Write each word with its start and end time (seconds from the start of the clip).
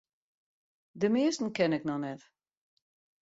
De 0.93 1.09
measten 1.09 1.51
ken 1.51 1.73
ik 1.73 1.83
noch 1.83 1.99
net. 1.99 2.21